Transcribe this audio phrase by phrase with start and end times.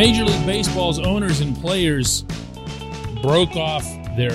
[0.00, 2.22] Major League Baseball's owners and players
[3.20, 3.84] broke off
[4.16, 4.32] their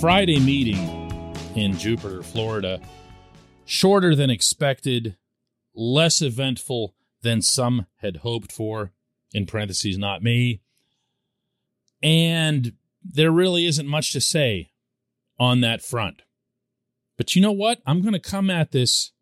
[0.00, 2.80] Friday meeting in Jupiter, Florida,
[3.64, 5.16] shorter than expected,
[5.76, 8.90] less eventful than some had hoped for,
[9.32, 10.60] in parentheses, not me.
[12.02, 12.72] And
[13.04, 14.72] there really isn't much to say
[15.38, 16.22] on that front.
[17.16, 17.80] But you know what?
[17.86, 19.12] I'm going to come at this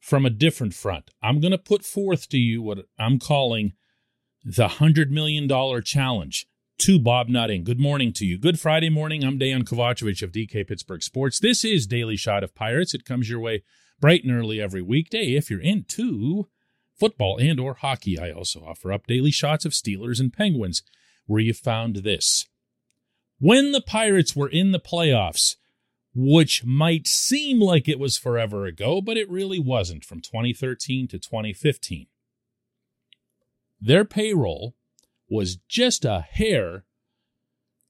[0.00, 1.12] from a different front.
[1.22, 3.74] I'm going to put forth to you what I'm calling
[4.44, 5.48] the $100 million
[5.82, 6.46] challenge
[6.78, 7.62] to Bob Nutting.
[7.62, 8.38] Good morning to you.
[8.38, 9.22] Good Friday morning.
[9.22, 11.38] I'm Dejan Kovacevic of DK Pittsburgh Sports.
[11.38, 12.92] This is Daily Shot of Pirates.
[12.92, 13.62] It comes your way
[14.00, 16.48] bright and early every weekday if you're into
[16.98, 18.18] football and or hockey.
[18.18, 20.82] I also offer up daily shots of Steelers and Penguins
[21.26, 22.48] where you found this.
[23.38, 25.54] When the Pirates were in the playoffs,
[26.14, 31.18] which might seem like it was forever ago, but it really wasn't from 2013 to
[31.18, 32.06] 2015.
[33.84, 34.76] Their payroll
[35.28, 36.84] was just a hair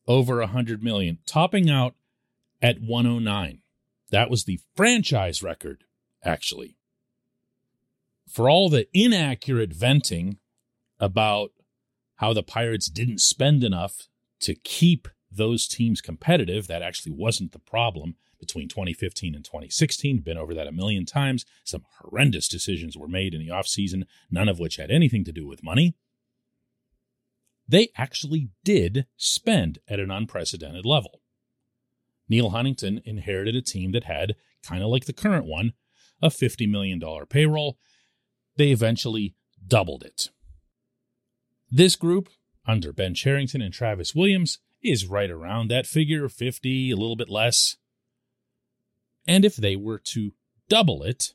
[0.08, 1.94] over 100 million, topping out
[2.62, 3.60] at 109.
[4.10, 5.84] That was the franchise record,
[6.24, 6.78] actually.
[8.26, 10.38] For all the inaccurate venting
[10.98, 11.50] about
[12.16, 14.08] how the Pirates didn't spend enough
[14.40, 16.66] to keep those teams competitive.
[16.66, 20.20] That actually wasn't the problem between 2015 and 2016.
[20.20, 21.44] Been over that a million times.
[21.64, 25.46] Some horrendous decisions were made in the offseason, none of which had anything to do
[25.46, 25.94] with money.
[27.68, 31.20] They actually did spend at an unprecedented level.
[32.28, 35.72] Neil Huntington inherited a team that had, kind of like the current one,
[36.20, 37.78] a $50 million payroll.
[38.56, 39.34] They eventually
[39.66, 40.30] doubled it.
[41.70, 42.28] This group,
[42.66, 47.28] under Ben Cherington and Travis Williams, is right around that figure 50, a little bit
[47.28, 47.76] less.
[49.26, 50.32] And if they were to
[50.68, 51.34] double it,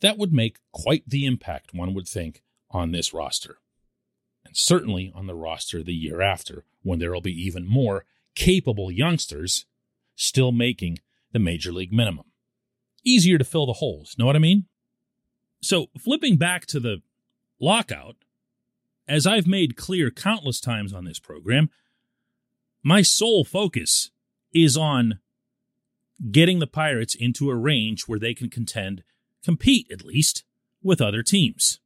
[0.00, 3.58] that would make quite the impact, one would think, on this roster.
[4.44, 8.90] And certainly on the roster the year after, when there will be even more capable
[8.90, 9.66] youngsters
[10.16, 10.98] still making
[11.32, 12.26] the major league minimum.
[13.04, 14.66] Easier to fill the holes, know what I mean?
[15.60, 17.02] So, flipping back to the
[17.60, 18.16] lockout,
[19.08, 21.70] as I've made clear countless times on this program,
[22.82, 24.10] my sole focus
[24.52, 25.20] is on
[26.30, 29.02] getting the Pirates into a range where they can contend,
[29.44, 30.44] compete at least,
[30.82, 31.80] with other teams.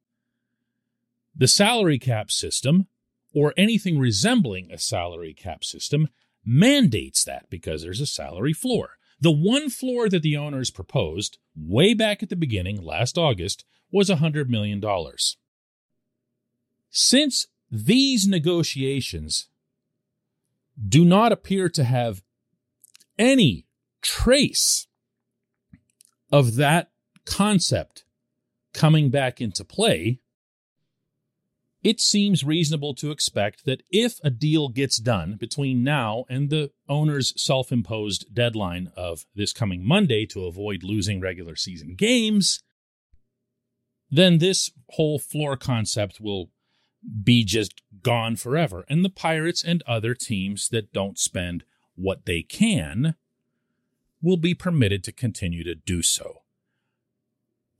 [1.34, 2.86] The salary cap system,
[3.34, 6.08] or anything resembling a salary cap system,
[6.44, 8.92] mandates that because there's a salary floor.
[9.20, 14.08] The one floor that the owners proposed way back at the beginning, last August, was
[14.08, 14.82] $100 million.
[16.90, 19.48] Since these negotiations
[20.88, 22.22] do not appear to have
[23.18, 23.66] any
[24.02, 24.86] trace
[26.30, 26.90] of that
[27.24, 28.04] concept
[28.74, 30.20] coming back into play,
[31.82, 36.72] it seems reasonable to expect that if a deal gets done between now and the
[36.88, 42.60] owner's self imposed deadline of this coming Monday to avoid losing regular season games,
[44.10, 46.50] then this whole floor concept will
[47.22, 48.84] be just gone forever.
[48.88, 53.14] And the Pirates and other teams that don't spend what they can
[54.22, 56.42] will be permitted to continue to do so.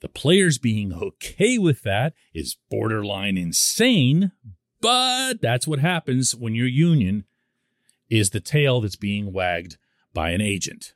[0.00, 4.32] The players being okay with that is borderline insane,
[4.80, 7.24] but that's what happens when your union
[8.08, 9.78] is the tail that's being wagged
[10.14, 10.94] by an agent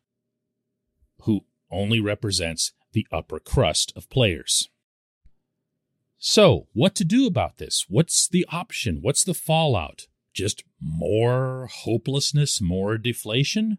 [1.23, 4.69] who only represents the upper crust of players.
[6.22, 7.86] So, what to do about this?
[7.88, 8.98] What's the option?
[9.00, 10.06] What's the fallout?
[10.34, 13.78] Just more hopelessness, more deflation?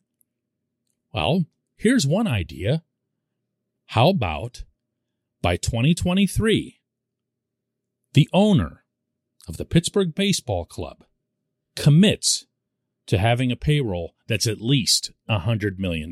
[1.13, 1.45] Well,
[1.77, 2.81] here's one idea.
[3.89, 4.63] How about
[5.43, 6.79] by 2023,
[8.13, 8.85] the owner
[9.47, 11.05] of the Pittsburgh Baseball Club
[11.75, 12.47] commits
[13.05, 16.11] to having a payroll that's at least $100 million?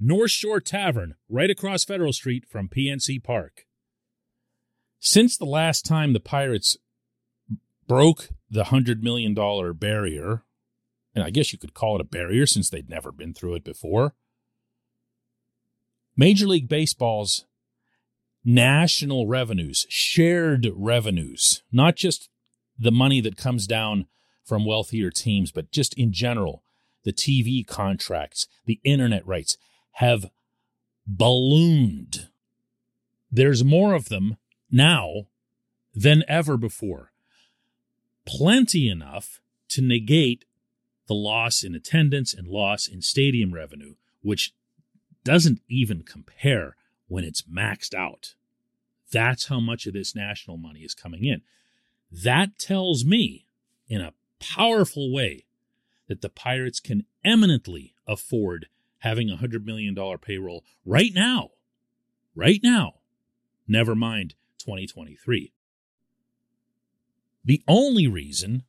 [0.00, 3.66] North Shore Tavern, right across Federal Street from PNC Park.
[4.98, 6.76] Since the last time the Pirates
[7.86, 9.34] broke the $100 million
[9.74, 10.44] barrier,
[11.14, 13.64] and I guess you could call it a barrier since they'd never been through it
[13.64, 14.14] before,
[16.16, 17.44] Major League Baseball's
[18.44, 22.28] national revenues, shared revenues, not just
[22.78, 24.06] the money that comes down
[24.44, 26.62] from wealthier teams, but just in general,
[27.04, 29.56] the TV contracts, the internet rights
[29.94, 30.30] have
[31.06, 32.28] ballooned.
[33.30, 34.36] There's more of them
[34.70, 35.26] now
[35.94, 37.12] than ever before.
[38.26, 40.44] Plenty enough to negate
[41.06, 44.54] the loss in attendance and loss in stadium revenue, which
[45.22, 46.76] doesn't even compare
[47.08, 48.34] when it's maxed out.
[49.12, 51.42] That's how much of this national money is coming in.
[52.10, 53.46] That tells me,
[53.88, 55.44] in a powerful way,
[56.08, 58.68] that the Pirates can eminently afford
[59.04, 61.50] having a $100 million payroll right now.
[62.34, 62.94] Right now.
[63.68, 65.52] Never mind 2023.
[67.44, 68.64] The only reason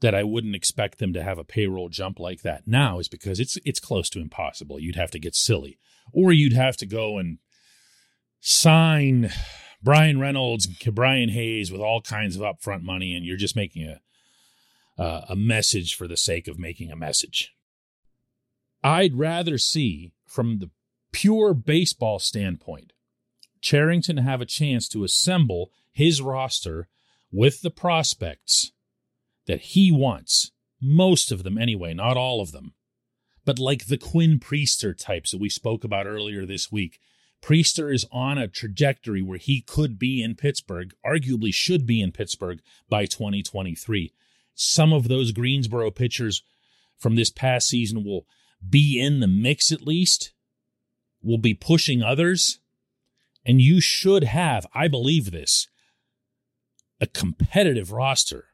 [0.00, 3.40] that I wouldn't expect them to have a payroll jump like that now is because
[3.40, 4.78] it's it's close to impossible.
[4.78, 5.78] You'd have to get silly,
[6.12, 7.38] or you'd have to go and
[8.40, 9.32] sign
[9.82, 13.84] Bryan Reynolds and Brian Hayes with all kinds of upfront money, and you're just making
[13.84, 17.55] a uh, a message for the sake of making a message.
[18.82, 20.70] I'd rather see, from the
[21.12, 22.92] pure baseball standpoint,
[23.60, 26.88] Cherington have a chance to assemble his roster
[27.32, 28.72] with the prospects
[29.46, 30.52] that he wants.
[30.80, 32.74] Most of them, anyway, not all of them.
[33.44, 36.98] But like the Quinn Priester types that we spoke about earlier this week,
[37.42, 42.12] Priester is on a trajectory where he could be in Pittsburgh, arguably should be in
[42.12, 44.12] Pittsburgh by 2023.
[44.54, 46.42] Some of those Greensboro pitchers
[46.98, 48.26] from this past season will
[48.68, 50.32] be in the mix at least,
[51.22, 52.58] will be pushing others.
[53.44, 55.68] And you should have, I believe this,
[57.00, 58.46] a competitive roster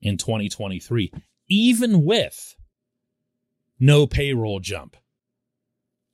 [0.00, 1.12] in 2023,
[1.48, 2.54] even with
[3.78, 4.96] no payroll jump.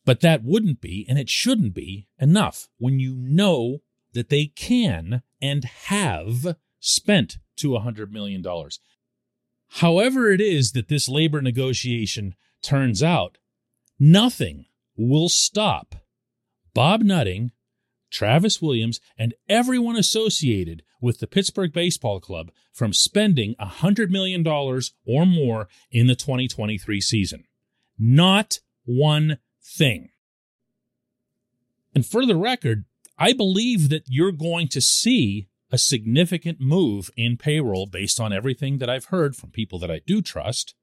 [0.05, 3.79] But that wouldn't be, and it shouldn't be, enough when you know
[4.13, 8.45] that they can and have spent to $100 million.
[9.69, 12.35] However, it is that this labor negotiation
[12.65, 13.39] turns out,
[13.99, 14.67] nothing
[14.97, 15.95] will stop
[16.75, 17.53] Bob Nutting,
[18.11, 25.27] Travis Williams, and everyone associated with the Pittsburgh Baseball Club from spending $100 million or
[25.27, 27.45] more in the 2023 season.
[27.99, 30.11] Not one thing.
[31.95, 32.85] And for the record,
[33.19, 38.79] I believe that you're going to see a significant move in payroll based on everything
[38.79, 40.75] that I've heard from people that I do trust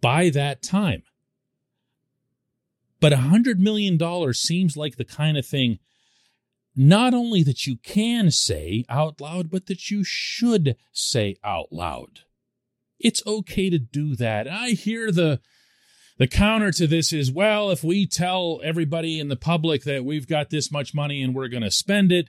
[0.00, 1.02] by that time.
[3.00, 3.98] But $100 million
[4.34, 5.78] seems like the kind of thing
[6.76, 12.20] not only that you can say out loud, but that you should say out loud.
[12.98, 14.46] It's okay to do that.
[14.46, 15.40] I hear the
[16.18, 20.28] the counter to this is well, if we tell everybody in the public that we've
[20.28, 22.28] got this much money and we're going to spend it,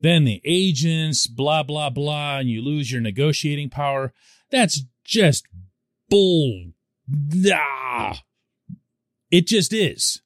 [0.00, 4.14] then the agents, blah, blah, blah, and you lose your negotiating power.
[4.50, 5.46] That's just
[6.08, 6.72] bull.
[7.44, 8.22] Ah.
[9.30, 10.22] It just is.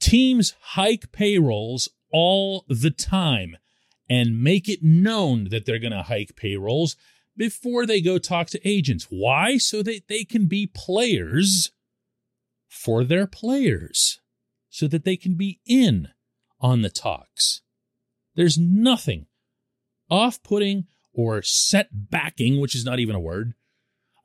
[0.00, 3.56] Teams hike payrolls all the time
[4.08, 6.96] and make it known that they're going to hike payrolls
[7.36, 9.06] before they go talk to agents.
[9.10, 9.58] Why?
[9.58, 11.72] So that they can be players
[12.68, 14.20] for their players
[14.68, 16.08] so that they can be in
[16.60, 17.62] on the talks.
[18.34, 19.26] There's nothing
[20.10, 23.54] off putting or set backing, which is not even a word,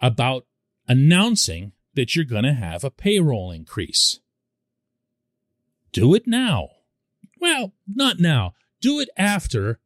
[0.01, 0.45] about
[0.91, 4.19] announcing that you're going to have a payroll increase.
[5.93, 6.67] Do it now.
[7.39, 8.55] Well, not now.
[8.81, 9.79] Do it after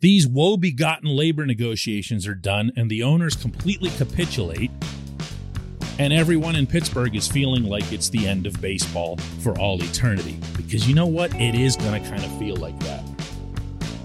[0.00, 4.70] these woe begotten labor negotiations are done and the owners completely capitulate
[5.98, 10.38] and everyone in Pittsburgh is feeling like it's the end of baseball for all eternity.
[10.58, 11.34] Because you know what?
[11.36, 13.00] It is going to kind of feel like that.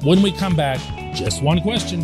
[0.03, 0.79] When we come back,
[1.13, 2.01] just one question.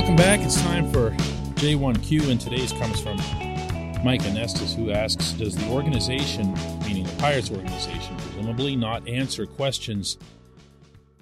[0.00, 0.40] Welcome back.
[0.40, 1.10] It's time for
[1.60, 3.18] J1Q, and today's comes from
[4.02, 6.54] Mike Anestis, who asks Does the organization,
[6.86, 10.16] meaning the Pirates organization, presumably not answer questions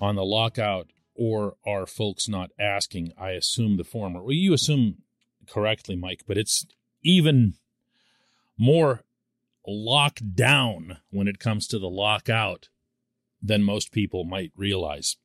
[0.01, 3.13] on the lockout, or are folks not asking?
[3.19, 4.23] I assume the former.
[4.23, 4.99] Well, you assume
[5.49, 6.65] correctly, Mike, but it's
[7.03, 7.55] even
[8.57, 9.03] more
[9.67, 12.69] locked down when it comes to the lockout
[13.43, 15.17] than most people might realize.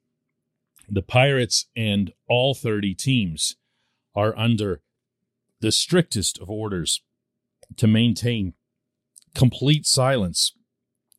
[0.90, 3.56] The Pirates and all 30 teams
[4.16, 4.82] are under
[5.62, 7.02] the strictest of orders
[7.78, 8.54] to maintain
[9.34, 10.54] complete silence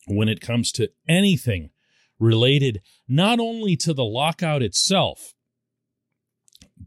[0.07, 1.71] when it comes to anything
[2.19, 5.35] related not only to the lockout itself,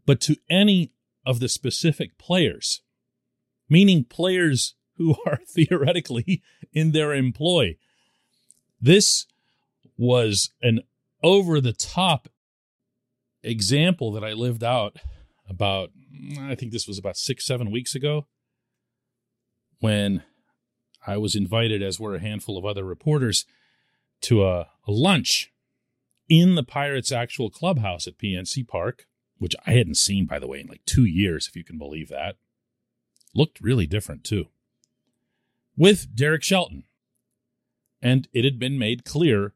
[0.05, 0.93] but to any
[1.25, 2.81] of the specific players,
[3.69, 6.41] meaning players who are theoretically
[6.71, 7.75] in their employ.
[8.79, 9.25] This
[9.97, 10.81] was an
[11.23, 12.29] over the top
[13.43, 14.97] example that I lived out
[15.49, 15.91] about,
[16.39, 18.27] I think this was about six, seven weeks ago
[19.79, 20.23] when
[21.05, 23.45] I was invited, as were a handful of other reporters,
[24.21, 25.51] to a, a lunch
[26.27, 29.05] in the Pirates' actual clubhouse at PNC Park,
[29.37, 32.09] which I hadn't seen, by the way, in like two years, if you can believe
[32.09, 32.35] that.
[33.33, 34.45] Looked really different, too.
[35.75, 36.83] With Derek Shelton.
[38.01, 39.53] And it had been made clear,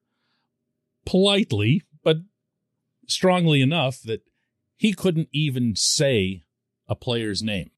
[1.06, 1.84] politely,
[3.12, 4.22] strongly enough, that
[4.76, 6.44] he couldn't even say
[6.88, 7.72] a player's name.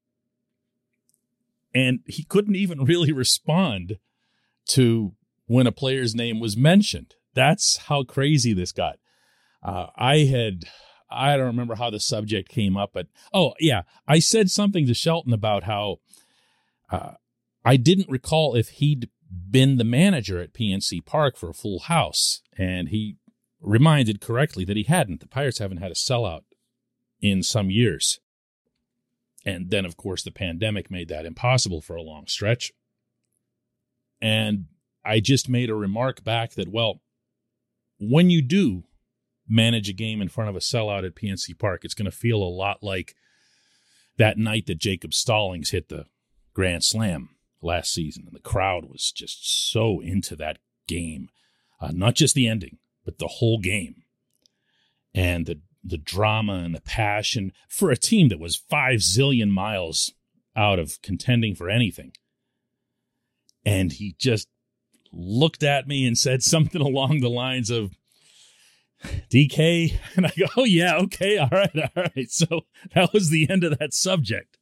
[1.74, 3.98] And he couldn't even really respond
[4.68, 5.12] to
[5.46, 7.14] when a player's name was mentioned.
[7.34, 8.96] That's how crazy this got.
[9.62, 10.64] Uh, I had,
[11.10, 14.94] I don't remember how the subject came up, but oh, yeah, I said something to
[14.94, 15.96] Shelton about how
[16.90, 17.12] uh,
[17.64, 19.08] I didn't recall if he'd
[19.50, 22.42] been the manager at PNC Park for a full house.
[22.56, 23.16] And he
[23.64, 25.20] reminded correctly that he hadn't.
[25.20, 26.42] The Pirates haven't had a sellout
[27.20, 28.20] in some years.
[29.44, 32.72] And then, of course, the pandemic made that impossible for a long stretch.
[34.20, 34.66] And
[35.04, 37.02] I just made a remark back that, well,
[37.98, 38.84] when you do
[39.48, 42.42] manage a game in front of a sellout at PNC Park, it's going to feel
[42.42, 43.14] a lot like
[44.16, 46.06] that night that Jacob Stallings hit the
[46.54, 47.30] Grand Slam
[47.60, 48.24] last season.
[48.26, 51.28] And the crowd was just so into that game,
[51.80, 54.02] uh, not just the ending, but the whole game.
[55.14, 60.12] And the the drama and the passion for a team that was five zillion miles
[60.56, 62.12] out of contending for anything.
[63.66, 64.48] And he just
[65.12, 67.92] looked at me and said something along the lines of,
[69.30, 69.98] DK.
[70.16, 72.30] And I go, oh, yeah, okay, all right, all right.
[72.30, 72.62] So
[72.94, 74.58] that was the end of that subject.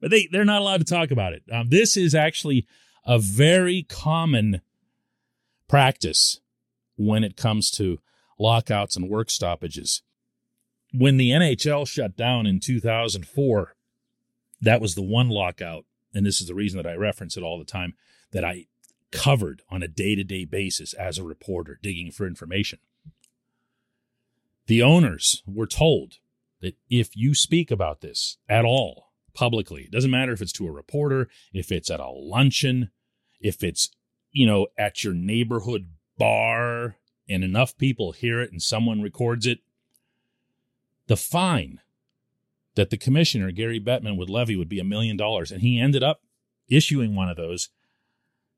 [0.00, 1.42] But they, they're not allowed to talk about it.
[1.50, 2.66] Um, this is actually
[3.04, 4.60] a very common
[5.68, 6.40] practice
[6.96, 7.98] when it comes to
[8.38, 10.02] lockouts and work stoppages
[10.92, 13.74] when the NHL shut down in 2004,
[14.60, 15.84] that was the one lockout,
[16.14, 17.94] and this is the reason that I reference it all the time,
[18.32, 18.66] that I
[19.12, 22.78] covered on a day to day basis as a reporter digging for information.
[24.66, 26.14] The owners were told
[26.60, 30.66] that if you speak about this at all publicly, it doesn't matter if it's to
[30.66, 32.90] a reporter, if it's at a luncheon,
[33.40, 33.90] if it's,
[34.32, 36.96] you know, at your neighborhood bar
[37.28, 39.60] and enough people hear it and someone records it,
[41.06, 41.80] the fine
[42.74, 45.50] that the commissioner, Gary Bettman, would levy would be a million dollars.
[45.50, 46.20] And he ended up
[46.68, 47.70] issuing one of those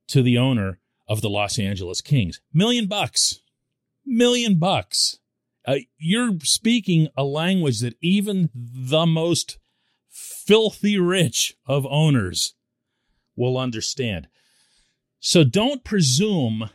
[0.09, 2.41] to the owner of the Los Angeles Kings.
[2.53, 3.41] Million bucks.
[4.05, 5.19] Million bucks.
[5.67, 9.59] Uh, you're speaking a language that even the most
[10.09, 12.55] filthy rich of owners
[13.37, 14.29] will understand.
[15.21, 16.71] So don't presume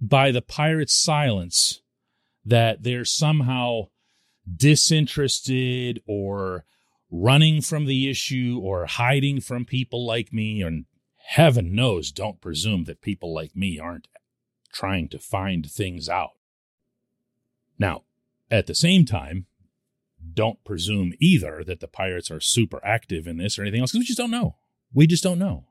[0.00, 1.80] by the pirate's silence
[2.44, 3.88] that they're somehow
[4.56, 6.64] disinterested or
[7.10, 10.62] running from the issue or hiding from people like me.
[10.62, 14.08] And heaven knows, don't presume that people like me aren't
[14.72, 16.30] trying to find things out.
[17.78, 18.04] Now,
[18.50, 19.46] at the same time,
[20.34, 24.02] don't presume either that the pirates are super active in this or anything else because
[24.02, 24.56] we just don't know.
[24.92, 25.66] We just don't know.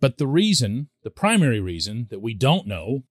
[0.00, 3.04] But the reason, the primary reason that we don't know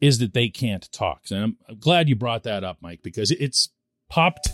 [0.00, 1.22] is that they can't talk.
[1.30, 3.70] And I'm, glad you brought that up, Mike, because it's
[4.08, 4.48] popped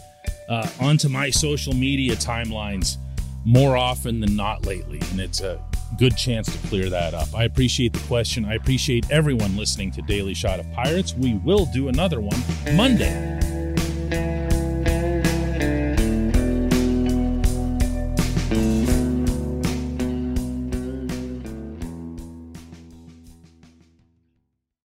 [0.49, 2.97] uh, onto my social media timelines
[3.45, 5.01] more often than not lately.
[5.11, 5.63] And it's a
[5.99, 7.35] good chance to clear that up.
[7.35, 8.45] I appreciate the question.
[8.45, 11.15] I appreciate everyone listening to Daily Shot of Pirates.
[11.15, 12.41] We will do another one
[12.75, 13.52] Monday.